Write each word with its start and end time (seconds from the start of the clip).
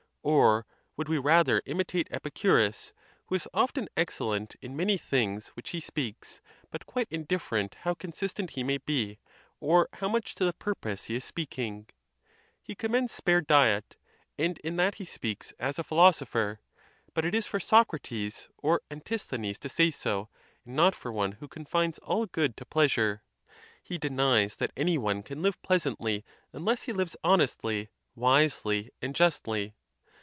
Or 0.23 0.67
would 0.97 1.09
we 1.09 1.17
rather 1.17 1.63
im 1.65 1.79
itate 1.79 2.07
Epicurus? 2.11 2.93
who 3.25 3.33
is 3.35 3.47
often 3.55 3.87
excellent 3.97 4.55
in 4.61 4.75
many 4.75 4.95
things 4.95 5.47
which 5.55 5.71
he 5.71 5.79
speaks, 5.79 6.41
but 6.69 6.85
quite 6.85 7.07
indifferent 7.09 7.77
how 7.81 7.95
consistent 7.95 8.51
he 8.51 8.63
may 8.63 8.77
be, 8.77 9.17
or 9.59 9.89
how 9.93 10.07
much 10.07 10.35
to 10.35 10.45
the 10.45 10.53
purpose 10.53 11.05
he 11.05 11.15
is 11.15 11.23
speaking. 11.23 11.87
He 12.61 12.75
commends 12.75 13.11
spare 13.11 13.41
diet, 13.41 13.97
and 14.37 14.59
in 14.59 14.75
that 14.75 14.95
he 14.95 15.05
speaks 15.05 15.53
as 15.59 15.79
a 15.79 15.83
philoso 15.83 16.25
pher; 16.27 16.59
but 17.15 17.25
it 17.25 17.33
is 17.33 17.47
for 17.47 17.59
Socrates 17.59 18.47
or 18.59 18.81
Antisthenes 18.91 19.57
to 19.57 19.69
say 19.69 19.89
so, 19.89 20.29
and 20.63 20.75
not 20.75 20.93
for 20.93 21.11
one 21.11 21.31
who 21.31 21.47
confines 21.47 21.97
all 21.97 22.27
good 22.27 22.55
to 22.57 22.65
pleasure. 22.65 23.23
He 23.81 23.97
denies 23.97 24.57
that 24.57 24.71
any 24.77 24.99
one 24.99 25.23
can 25.23 25.41
live 25.41 25.59
pleasantly 25.63 26.23
unless 26.53 26.83
he 26.83 26.93
lives 26.93 27.15
honestly, 27.23 27.89
wisely, 28.13 28.91
and 29.01 29.15
justly. 29.15 29.73